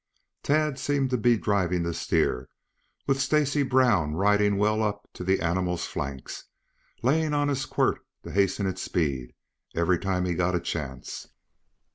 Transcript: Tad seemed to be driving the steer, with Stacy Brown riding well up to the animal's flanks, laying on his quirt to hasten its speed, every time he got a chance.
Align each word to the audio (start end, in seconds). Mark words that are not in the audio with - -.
Tad 0.41 0.79
seemed 0.79 1.11
to 1.11 1.15
be 1.19 1.37
driving 1.37 1.83
the 1.83 1.93
steer, 1.93 2.49
with 3.05 3.21
Stacy 3.21 3.61
Brown 3.61 4.15
riding 4.15 4.57
well 4.57 4.81
up 4.81 5.07
to 5.13 5.23
the 5.23 5.39
animal's 5.41 5.85
flanks, 5.85 6.45
laying 7.03 7.35
on 7.35 7.49
his 7.49 7.67
quirt 7.67 8.01
to 8.23 8.31
hasten 8.31 8.65
its 8.65 8.81
speed, 8.81 9.35
every 9.75 9.99
time 9.99 10.25
he 10.25 10.33
got 10.33 10.55
a 10.55 10.59
chance. 10.59 11.27